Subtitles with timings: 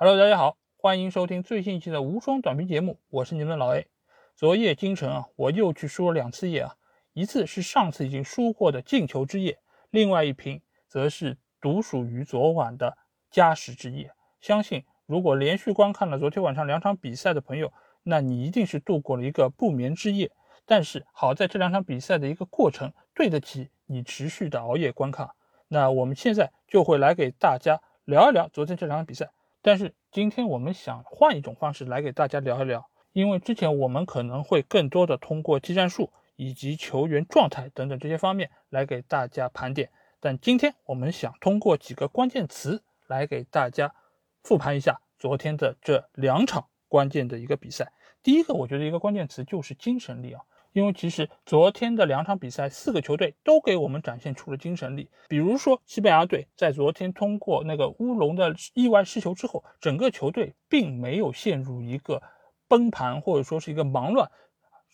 [0.00, 3.88] Hello，大家好，欢迎收听最新一期的无双短评节目，我是你们的老 A。
[4.36, 6.76] 昨夜今晨啊，我又去输了两次液啊，
[7.14, 9.58] 一次是上次已经输过的进球之夜，
[9.90, 12.96] 另外一瓶则是独属于昨晚的
[13.28, 14.12] 加时之夜。
[14.40, 17.72] 相信如果连续观看了昨天晚上两场比赛的朋友，
[18.04, 20.30] 那你一定是度过了一个不眠之夜。
[20.64, 25.30] 但是好在这两场比赛的一个过程对得起你持续的熬夜观看。
[25.66, 29.32] 那我们现在就会来给大家聊一聊昨天这场比赛。
[29.68, 39.90] 但是今天我们想换一种方式来给大家聊一聊，因为之前我们可能会更多的通过技战术以及球员状态等等这些方面来给大家盘点，
[40.20, 43.94] 但今天我们想通过几个关键词来给大家
[44.42, 47.92] 复盘一下昨天的这两场关键的一个比赛。
[48.22, 50.40] 第一个，我觉得一个关键词就是精神力啊。
[50.72, 55.10] 因为其实昨天的两场比赛，四个球队都给我们展现出了精神力。
[55.28, 62.22] 比如说，西班牙队在昨天通过那个乌龙的意外失球之后，整个球队并没有陷入一个
[62.68, 64.30] 崩盘或者说是一个忙乱，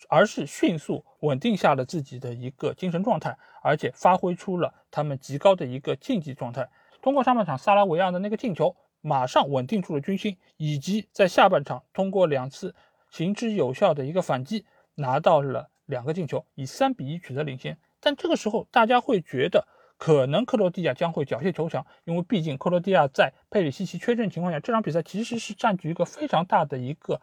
[0.08, 6.68] 而是迅速稳定下了自己的一个精神状态，而且发挥出了他们极高的一个竞技状态。
[7.02, 12.74] 通过上半场萨拉维亚的那个进球，马上稳定住了军心，以及在下半场通过两次
[13.10, 14.64] 行之有效的一个反击。
[14.96, 17.78] 拿到了两个进球，以三比一取得领先。
[18.00, 27.20] 但这个时候，大家会觉得可能克罗地亚将会缴械求降，因为毕竟克罗地亚在佩里西奇缺阵情况下，这场比赛其实是占据一个非常大的一个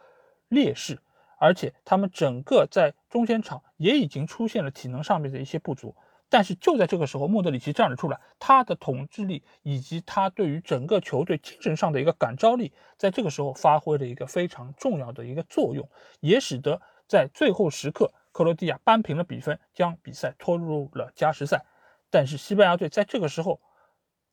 [0.50, 1.00] 劣势，
[1.38, 5.96] 而且他们整个在中间场也已经出现了体能上面的一些不足。
[6.28, 15.88] 但是就在这个时候，莫德里奇站了出来，他的统治力以及他对于整个球队精神上的一个感召力，在这个时候发挥了一个非常重要的一个作用，
[16.22, 16.82] 也使得。
[17.12, 21.66] 在最后时刻，克罗地亚扳平了比分，将比赛拖入了加时赛。
[22.10, 23.60] 但是西班牙队在这个时候，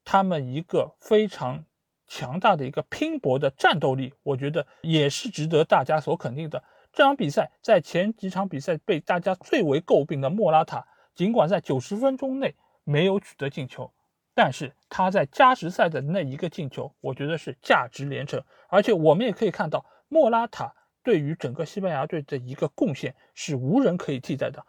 [0.04, 1.64] 他们一个非常
[2.06, 6.62] 强大的一个拼搏的战斗力，我觉得也是值得大家所肯定的。
[6.92, 13.92] 这场比赛在前几场比赛被大家最为诟病的莫拉塔，尽管在九十分钟内没有取得进球，
[14.36, 18.40] 但是他在加时赛的那一个进球，我觉得是价值连城。
[18.68, 20.76] 而且我们也可以看到莫拉塔。
[21.08, 24.66] 对于整个西班牙队的一个贡献是无人可以替代的。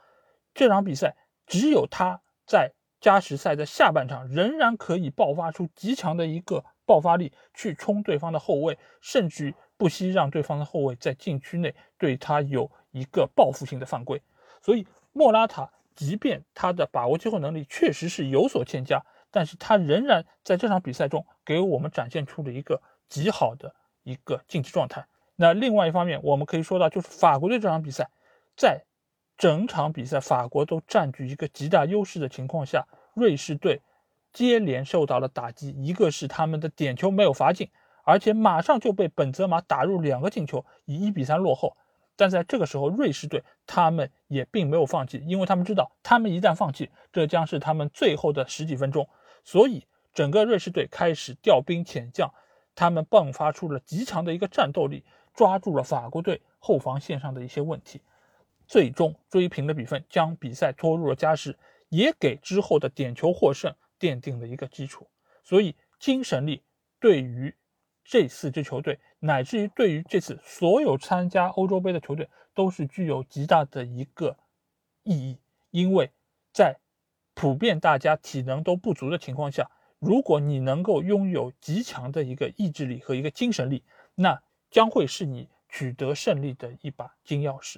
[0.54, 14.22] 这场比赛只有他在加时赛的下半场仍然可以爆发出极强的一个爆发力，去冲对方的后卫，甚至不惜让对方的后卫在禁区内对他有一个报复性的犯规。
[14.62, 25.06] 所以莫拉塔，即便他的把握机会能力确实是有所欠佳，但是他仍然在这场比赛中给我们展现出了一个极好的一个竞技状态。
[25.42, 28.10] 那另外一方面，我们可以说到，就是法国队这场比赛，
[28.58, 28.84] 在
[29.38, 33.82] 整场比赛法国都占据一个极大优势的情况下，瑞士队
[34.34, 35.70] 接连受到了打击。
[35.78, 37.70] 一个是他们的点球没有罚进，
[38.04, 41.78] 而且马上就被本泽马打入两个进球，以一比三落后。
[42.18, 49.08] 但在这个时候，瑞士队他们也并没有放弃，因为他们知道，他们一旦放弃，这将是他们最后的十几分钟。
[49.46, 52.30] 所以，整个瑞士队开始调兵遣将，
[52.76, 55.06] 他们迸发出了极强的一个战斗力。
[55.40, 58.02] 抓住了法国队后防线上的一些问题，
[58.68, 61.58] 最终追平了比分，将比赛拖入了加时，
[61.88, 65.08] 也给之后的点球获胜奠定了一个基础。
[65.42, 66.62] 所以，精神力
[67.00, 67.56] 对于
[68.04, 74.36] 这四支球队，乃至于对于这次所有参加欧洲杯的球队，都是具有极大的一个
[75.04, 75.38] 意义。
[75.72, 76.12] 因为
[76.52, 76.76] 在
[77.34, 83.86] 普遍大家体能都不足的情况下，如果你能够拥有极强的一个意志力和一个精神力，
[84.16, 87.78] 那将会是你取得胜利的一把金钥匙，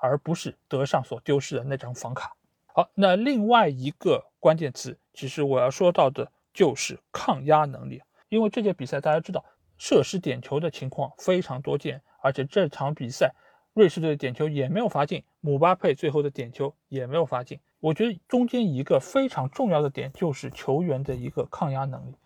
[0.00, 2.36] 而不是德尚所丢失的那张房卡。
[2.66, 8.02] 好，那另外一个关键词，其实我要说到的就是抗压能力。
[8.28, 9.44] 因为这届比赛大家知道，
[9.76, 13.34] 射失点球的情况非常多见，而且这场比赛
[13.74, 17.60] 瑞士队的点球也没有罚进，姆巴佩最后的点球也没有罚进。
[17.78, 22.16] 我觉得中间一个非常重要的点就是球员的一个抗压能力，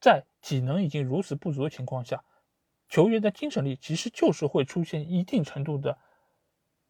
[0.00, 2.24] 在体能已经如此不足的情况下。
[2.92, 5.96] 球员的精神力其实就是会出现一定程度的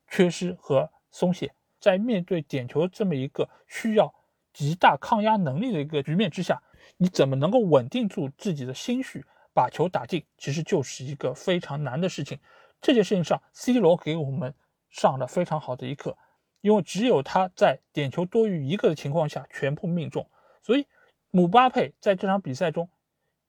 [0.08, 4.12] 缺失和松懈，在面对点球这么一个需要
[4.52, 6.60] 极大抗压能力的一个局面之下，
[6.96, 12.40] 你怎么能够稳定住自己的心绪，把球打进，其实就是一个非常难的事情。
[12.80, 14.52] 这件事情上，C 罗给我们
[14.90, 16.18] 上了非常好的一课，
[16.62, 20.28] 因为只有他在点球多于一个的情况下全部命中，
[20.64, 20.88] 所以
[21.30, 22.90] 姆巴佩在这场比赛中。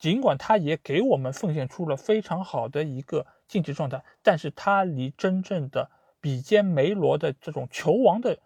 [0.03, 5.89] 尽管他也给我们奉献出了非常好的一个竞技状态，但是他离真正的
[6.19, 8.37] 比肩梅罗的这种球王的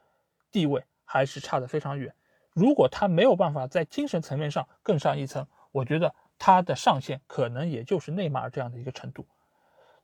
[0.52, 2.14] 地位还是差得非常远。
[2.54, 9.26] 如果他没有办法在精神层面上更上一层，我觉得他的上限可能也就是内马尔这样的一个程度。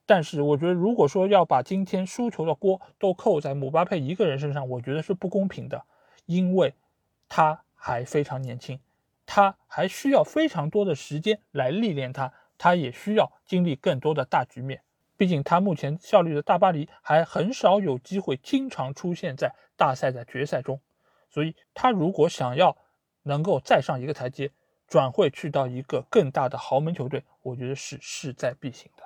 [0.08, 5.86] 但是我觉得，如果说要把今天输球的锅都扣在姆巴佩一个人身上，我觉得是不公平的，
[6.26, 6.74] 因为
[7.30, 8.80] 他还非常年轻，
[9.25, 14.81] 他还需要非常多的时间来历练他，他也需要经历更多的大局面。
[15.16, 20.81] 毕竟他目前效力的大巴黎还很少有机会经常出现在大赛的决赛中，
[21.30, 22.75] 所以他如果想要
[23.22, 24.52] 能够再上一个台阶，
[24.88, 29.04] 转会去到一个更大的豪门球队，我觉得是势在必行的。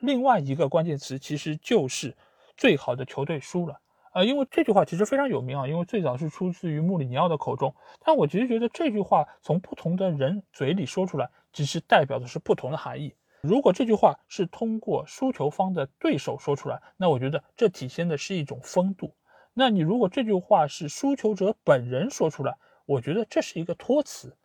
[0.00, 2.16] 另外一个关键词其实就是
[2.56, 3.80] 最好的球队输了，
[4.14, 7.74] 呃，因为这句话其实非常有名啊，因为最早是出自于穆里尼奥的口中，
[8.04, 13.12] 但我其实觉得这句话从不同的人嘴里说出来，其实代表的是不同的含义。
[13.42, 19.12] 如果这句话是通过输球方的对手说出来，那我觉得这体现的是一种风度。
[19.52, 22.56] 那你如果这句话是输球者本人说出来，
[22.86, 24.36] 我觉得这是一个托词。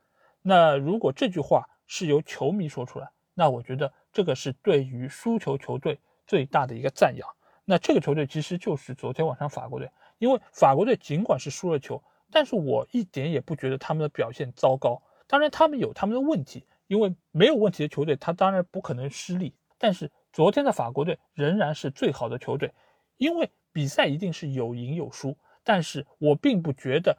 [0.41, 7.29] 那如果这句话是由球迷说出来，那我觉得这个是对于输球球队最大的一个赞扬。
[7.69, 12.01] 那这个球队其实就是昨天晚上法国队，因为法国队尽管是输了球，
[12.31, 14.99] 但是我一点也不觉得他们的表现糟糕。
[15.27, 16.65] 当然，他们有他们的问题。
[16.87, 19.53] 因为没有问题的球队，他当然不可能失利。
[19.77, 22.73] 但是昨天的法国队仍然是最好的球队，
[23.17, 25.37] 因为比赛一定是有赢有输。
[25.63, 27.15] 但是我并不觉得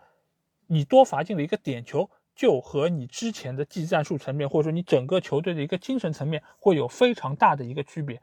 [0.67, 8.21] 你多罚进了一个点球，就和你之前的技战术层面，或者说你整个球队的一个精神层面会有非常大的一个区别。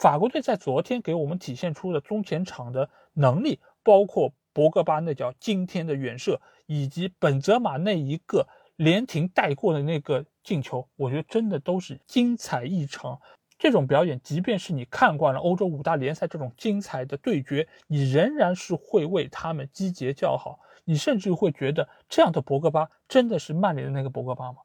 [0.00, 8.48] 法国队在昨天给我们体现出的中前场的能力，包括博格巴那脚惊天的远射，以及本泽马那一个。
[8.76, 13.20] 连停带过的那个进球，我觉得真的都是精彩异常。
[13.58, 20.60] 这种表演，即便是你看惯了欧洲五大联赛这种精彩的对决，你仍然是会为他们击节叫好。
[20.84, 24.60] 你甚至会觉得，这样的博格巴真的是曼联的那个博格巴吗？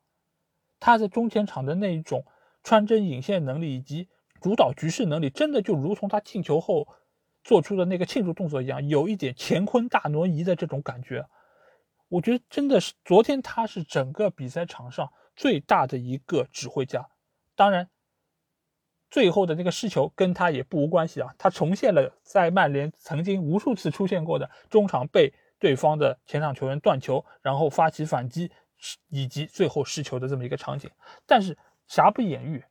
[0.79, 2.23] 他在中前场的那一种
[2.63, 4.07] 穿针引线能力以及
[4.41, 6.87] 主导局势能力，真的就如同他进球后
[7.43, 11.25] 做出的那个庆祝动作一样，有一点乾坤大挪移的这种感觉。
[12.07, 17.07] 我觉得真的是昨天他是整个比赛场上最大的一个指挥家，
[17.55, 17.89] 当然，
[19.09, 21.33] 最后的那个失球跟他也不无关系啊。
[21.37, 28.51] 他重现了在曼联曾经无数次出现过的中场被对方的前场球员断球，然后发起反击，
[29.09, 30.89] 以及最后失球的这么一个场景。
[31.25, 32.63] 但是瑕不掩瑜，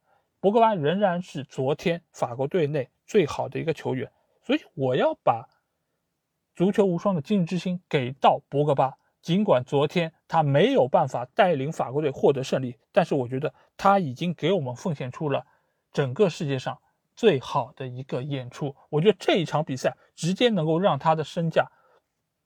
[0.45, 4.13] 博格巴仍然是昨天法国队内最好的一个球员，
[4.43, 5.49] 所以我要把
[6.55, 8.93] 足球无双的今日之星给到博格巴。
[9.23, 15.47] 尽管昨天他没有办法带领法国队获得胜利，但是我觉得他已经给我们奉献出了
[15.91, 16.79] 整个世界上
[17.17, 18.77] 最好的一个演出。
[18.91, 21.73] 我觉得这一场比赛直接能够让他的身价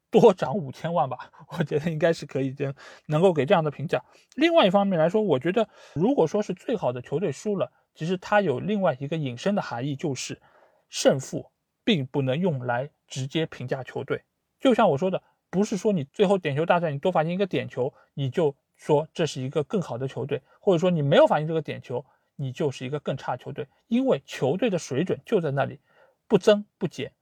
[0.08, 1.18] 多涨五千万吧，
[1.58, 2.72] 我觉得应该是可以的，
[3.06, 4.04] 能够给这样的评价。
[4.36, 10.40] 另外一方面来说，我觉得如果说是最好的球队输了，其实它有另外一个引申的含义，就是
[10.88, 11.50] 胜负
[11.82, 14.22] 并不能用来直接评价球队。
[14.60, 15.20] 就像我说的。
[15.50, 22.04] 不是说你最后点球大战你多罚进一个点球，你就说这是一个更好的球队，或者说你没有罚进这个点球，
[22.36, 23.66] 你就是一个更差球队。
[23.86, 25.80] 因为球队的水准就在那里，
[26.26, 27.12] 不增不减。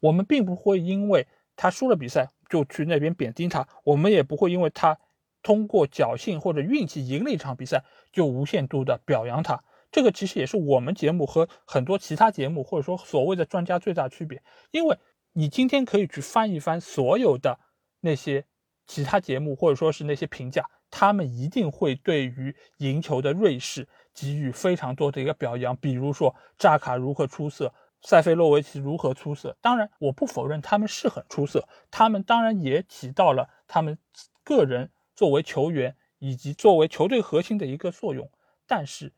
[0.00, 4.98] 我们并不会因为他输了比赛就去那边贬低他，我们也不会因为他
[5.42, 9.62] 通过侥幸或者运气赢了一场比赛就无限度的表扬他。
[9.96, 14.98] 这个其实也是我们节目和很多其他节目或者说所谓的专家最大区别，因为
[15.32, 17.58] 你今天可以去翻一翻所有的。
[18.00, 18.44] 那些
[18.86, 27.72] 其他节目或者说是那些评价，他们一定会对于赢球的瑞士给予非常多的一个表扬，比如说扎卡如何出色，
[28.02, 29.56] 塞费洛维奇如何出色。
[29.62, 33.96] 当然，我不否认他们是很出色，他们当然也起到了他们
[34.44, 38.30] 个人作为球员以及作为球队核心的一个作用。
[38.66, 39.14] 但是，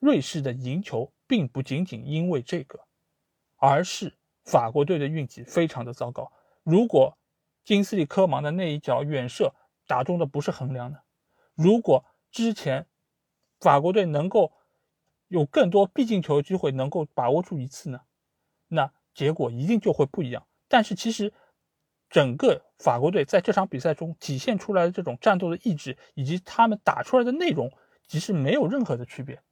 [0.00, 2.80] 瑞士的赢球并不仅仅因为这个，
[3.56, 6.32] 而是法国队的运气非常的糟糕。
[6.64, 7.16] 如果
[7.62, 9.54] 金斯利科芒的那一脚远射
[9.86, 10.98] 打中的不是横梁呢，
[11.54, 12.86] 如果之前
[13.60, 14.52] 法国队能够
[15.28, 18.00] 有更多必进球机会，能够把握住一次呢，
[18.68, 20.46] 那结果一定就会不一样。
[20.66, 21.32] 但是其实
[22.08, 27.70] 整个法国队在这场比赛中体现出来的这种战斗的意志，以及他们打出来的内容，
[28.08, 29.42] 其实没有任何的区别，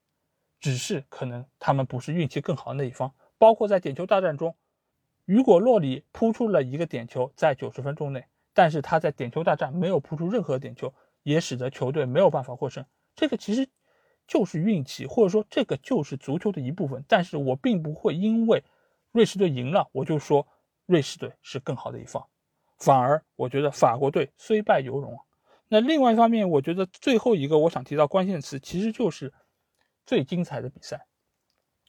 [0.61, 4.57] 只是可能他们不是运气更好的那一方，包括在点球大战中。
[5.25, 8.25] 雨果·洛里扑出了一个点球，在九十分钟内，
[8.55, 12.85] 但是他在点球大战没有扑出任何点球，也使得球队没有办法获胜。
[13.15, 13.69] 这个其实
[14.27, 17.05] 就是运气，或者说这个就是足球的一部分。
[17.07, 18.65] 但是我并不会因为
[19.13, 20.49] 瑞士队赢了，我就说
[20.87, 22.27] 瑞士队是更好的一方，
[22.79, 25.19] 反而我觉得法国队虽败犹荣。
[25.69, 29.31] 那另外一方面，我觉得最后一个我想提到关键词，其实就是
[30.09, 31.07] 最精彩的比赛。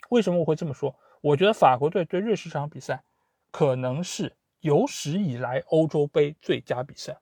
[0.10, 0.94] 为什么我会这么说？
[1.22, 3.02] 我觉得法国队对瑞士这场比赛，
[3.50, 7.22] 可能是有史以来欧洲杯最佳比赛。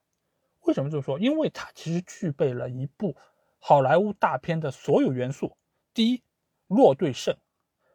[0.62, 1.16] 为什么这么说？
[1.20, 3.16] 因为它其实具备了一部
[3.60, 5.56] 好莱坞大片的所有元素。
[5.94, 6.20] 第一，
[6.66, 7.36] 弱队胜，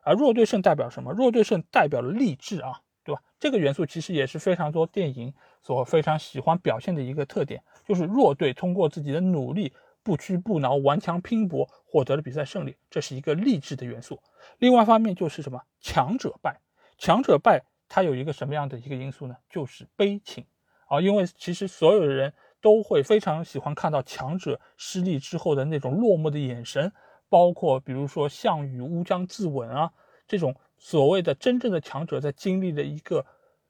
[0.04, 1.12] 而弱队胜代表什么？
[1.12, 3.22] 弱队胜代表了励志啊，对吧？
[3.38, 7.62] 这个元素其实也是非常多电影所非常喜欢表现的一个特点。
[7.86, 14.20] 就是弱队通过自己的努力，不屈不挠，顽强拼搏，获得了比赛胜利，这是一个励志的元素。
[14.60, 15.62] 另外一方面就是什么？
[15.80, 16.60] 强者败，
[16.98, 19.36] 强者败，它有一个什么样的一个因素呢？
[19.50, 20.46] 就是悲情
[20.88, 26.92] 啊，因为其实所有的人都会非常喜欢看到强者失利之后的那种落寞的眼神，
[27.30, 29.92] 包括比如说项羽乌江自刎啊，
[30.28, 33.26] 这种所谓的真正的强者在经历了一个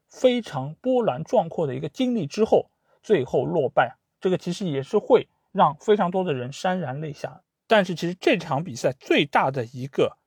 [0.08, 2.70] 非常波澜壮阔的一个经历之后，
[3.02, 3.98] 最后落败。
[4.20, 10.18] 这个其实也是会让非常多的人潸然泪下，但是其实这场比赛最大的一个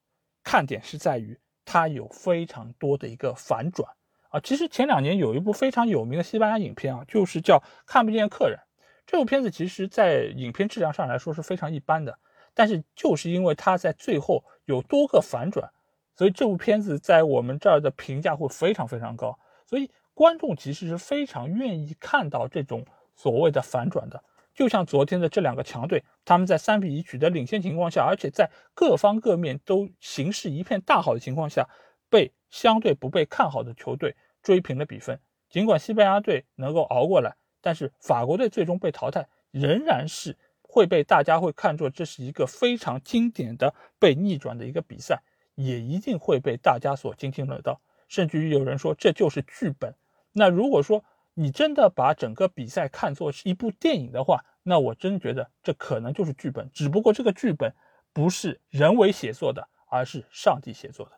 [0.42, 3.90] 看点是在于它有非常多的一个反转
[4.30, 4.40] 啊。
[4.40, 8.58] 其实前两年有一部非常有名的西班牙影片啊，就是叫《看不见客人》。
[9.04, 12.16] 这部片子其实在影片质量上来说是非常一般的，
[12.54, 15.70] 但是就是因为它在最后有多个反转，
[16.14, 19.36] 所以这部片子在我们这儿的评价会非常非常高。
[19.66, 22.86] 所以观众其实是非常愿意看到这种。
[23.18, 24.22] 所谓的反转的，
[24.56, 31.68] 就像昨天的这两个强队，他们在三比一取得领先情况下，而且在各方各面都形势一片大好的情况下，
[32.08, 35.20] 被相对不被看好的球队追平了比分。
[35.50, 45.22] 尽管西班牙队能够熬过来，但是法国队最终被淘汰，仍然是会被大家会看作这是一个非常经典的被逆转的一个比赛，
[45.54, 49.94] 也一定会被大家所津津乐道，甚至于有人说这就是剧本。
[50.32, 51.04] 那如果说，
[51.38, 57.74] 你真的把整个比赛看作是一部电影的话，那我真觉得这可能就是剧本，只不过这个剧本
[58.14, 61.12] 不是人为写作的，而是上帝写作的。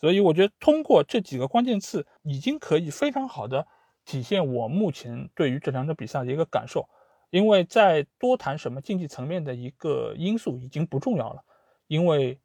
[0.00, 3.66] 所以我觉得通过这几个关键词，已经可以非常好的
[4.06, 6.88] 体现我目前对于这两场比赛的一个感受。
[7.28, 11.44] 因为在多谈什么竞技层面的一个因素已经不重要了，
[11.86, 12.40] 因为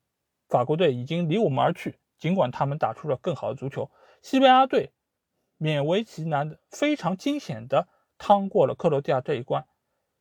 [0.50, 3.89] 法国队已经离我们而去，尽管他们打出了更好的足球，
[4.22, 4.91] 西班牙队。
[5.60, 7.88] 勉为其难的非常惊险的
[8.18, 9.66] 趟过了克罗地亚这一关，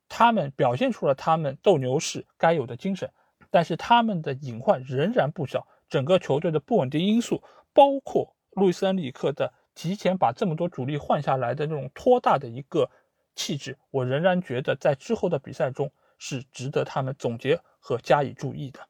[0.08, 3.12] 他们表现出了他们斗牛士该有的精神，
[3.50, 5.66] 但是他们的隐患仍然不小。
[5.88, 7.42] 整个球队的不稳定因素，
[7.72, 12.90] 包括路易斯恩里克的提前把这么多主力换下来的那种拖大的一个
[13.34, 18.80] 气质，我仍然觉得在之后的比赛中是值得他们总结和加以注意的。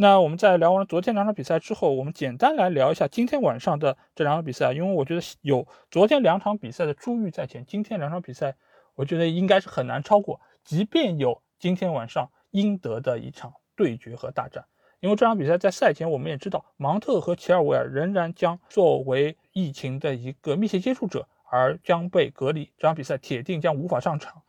[0.00, 4.72] 那我们在聊完了昨天两场比赛之后，我们简单来聊一下今天晚上的这两场比赛。
[4.72, 8.56] 因为我觉得有昨天两场比赛的珠玉在前，今天两场比赛，
[8.94, 10.40] 我觉得应该是很难超过。
[10.64, 14.64] 即便有今天晚上应得的一场对决和大战，
[15.00, 24.40] 因为这场比赛在赛前我们也知道，芒特和齐尔维尔仍然将作为疫情的一个密切接触者而将被隔离，这场比赛铁定将无法上场。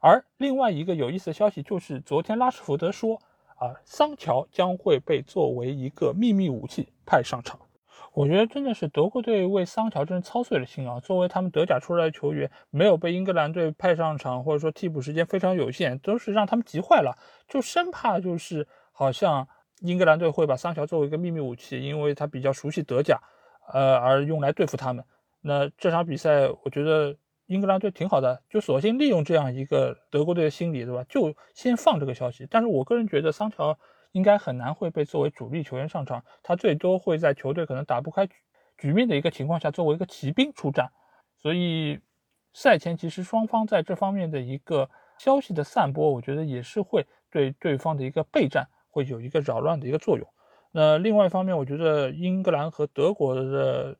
[0.00, 3.22] 而另外一个有意思的消息就是，昨天拉什福德说。
[3.56, 7.58] 啊，桑乔将会被作为一个秘密武器派上场。
[8.12, 11.00] 我觉得真的是德国队为桑乔真是操碎了心啊！
[11.00, 19.46] 作为他们德甲出来的球员，没有被英格兰队派上场，或者说替补时间非常有限，都是让他们急坏了，就生怕就是好像
[19.80, 23.20] 英格兰队会把桑乔作为一个秘密武器，因为他比较熟悉德甲，
[23.72, 25.04] 呃，而用来对付他们。
[25.42, 27.16] 那这场比赛，我觉得。
[27.46, 31.04] 英格兰队挺好的，就索性利用这样一个德国队的心理，对吧？
[31.08, 32.46] 就先放这个消息。
[32.50, 33.78] 但是我个人觉得桑乔
[34.12, 38.28] 应该很难会被作为主力球员上场，他最多会在球队可能打不开
[38.76, 40.90] 局面的一个情况下，作为一个骑兵出战。
[41.36, 42.00] 所以
[42.52, 50.26] 赛前其实双方在这方面的一个消息的散播，我觉得也是会对对方的一个备战会有一个扰乱的一个作用。
[50.72, 53.96] 那另外一方面，我觉得英格兰和德国的。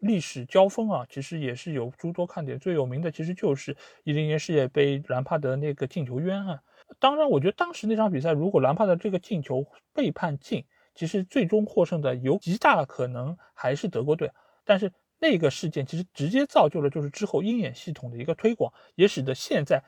[0.00, 2.58] 历史交锋啊，其实也是有诸多看点。
[2.58, 6.60] 最有名的其实就是一零年世界杯兰帕德那个进球冤案。
[6.98, 9.64] 当然，我觉得当时那场比赛，如果兰帕德这个进球
[9.94, 10.64] 被判进，
[10.94, 14.30] 其实最终获胜的有极大可能还是德国队。
[14.64, 19.82] 但是那个事件其实直接造就了就是之后鹰眼系统的一个推广，也使得现在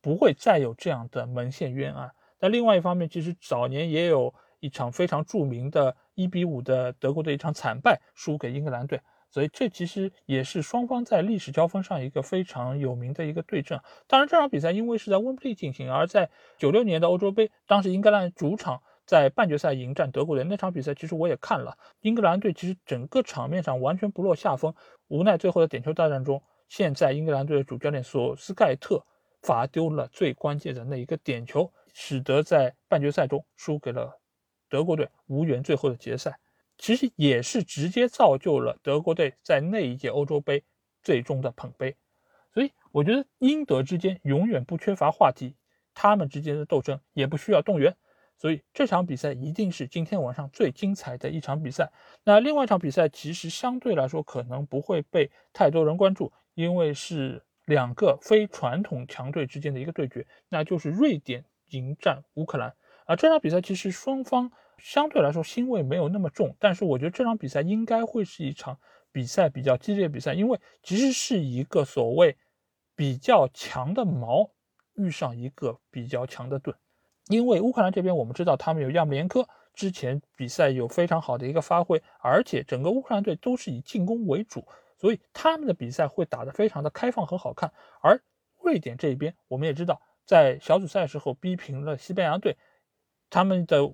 [0.00, 2.10] 不会再有这样的门线冤案。
[2.38, 9.00] 但另外一方面，其实早年也有一场非常著名的一比五的德国队一场惨败，输给英格兰队。
[9.30, 13.80] 所以这其实也是双方在历史交锋上一个非常有名的一个对阵。
[14.06, 21.76] 当然，这场比赛因为是在温布利进行，而在九六年的欧洲杯，当时英格兰主场在半决赛迎战德国队那场比赛，其实我也看了。
[22.00, 24.74] 英格兰队其实整个场面上完全不落下风，
[25.08, 29.04] 无奈最后的点球大战中，现在英格兰队的主教练索斯盖特
[29.42, 34.20] 罚丢了最关键的那一个点球，使得在半决赛中输给了
[34.68, 36.38] 德国队，无缘最后的决赛。
[36.78, 40.64] 其实也是直接造就了德国队在那一届欧洲杯
[41.02, 41.96] 最终的捧杯。
[42.54, 45.56] 所以我觉得英德之间永远不缺乏话题，
[45.92, 47.96] 他们之间的斗争也不需要动员。
[48.36, 51.90] 所以这场比赛一定是今天晚上最精彩的一场比赛。
[52.22, 62.74] 那另外一场比赛其实相对来说可能不会被太多人关注，因为是两个非传统强队之间的一个对决，那就是瑞典迎战乌克兰。
[63.06, 68.78] 啊，这场比赛其实双方相对来说腥味没有那么重，但是我觉得这场比赛应该会是一场
[69.12, 72.36] 比赛比较激烈的比赛，因为其实是一个所谓
[72.94, 74.50] 比较强的矛
[74.94, 76.76] 遇上一个比较强的盾。
[77.26, 84.66] 因为乌克兰这边我们知道他们有亚姆连科，之前比赛有非常好的一个发挥，而且整个乌克兰队都是以进攻为主，
[84.96, 87.72] 所以他们的比赛会打得非常的开放和好看。
[88.00, 88.22] 而
[88.62, 92.56] 瑞典这一边，我们也知道在小组赛时候逼平了西班牙队，
[93.28, 93.92] 他们的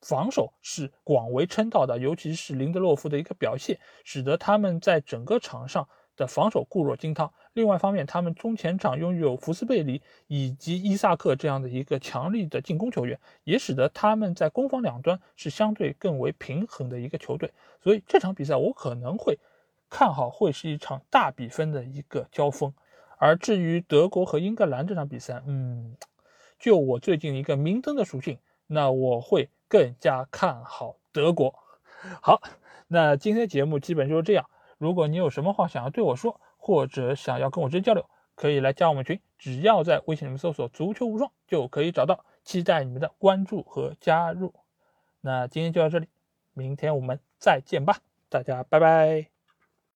[0.00, 5.88] 防守是广为称道的，尤其是林德洛夫的一个表现，使得他们在整个场上。
[6.16, 7.30] 的防守固若金汤。
[7.52, 17.52] 另外一方面，他们中前场拥有福斯贝里以及伊萨克这样的一个强力的进攻球员，也使得他们在攻防两端是相对更为平衡的一个球队。
[17.82, 19.38] 所以这场比赛我可能会
[19.90, 22.72] 看好会是一场大比分的一个交锋。
[23.18, 25.98] 而至于德国和英格兰这场比赛，嗯，
[26.58, 31.54] 就我最近一个明灯的属性，那我会更加看好德国。
[32.20, 32.40] 好，
[32.88, 34.48] 那今天的节目基本就是这样。
[34.78, 42.24] 如果你有什么话想要对我说，或者想要跟我直接交流，可以来加我们群，只要在微信里面搜索“足球无双”就可以找到。
[42.44, 44.54] 期待你们的关注和加入。
[45.20, 46.06] 那今天就到这里，
[46.52, 49.35] 明天我们再见吧，大家拜拜。